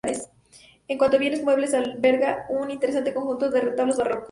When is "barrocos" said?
3.97-4.19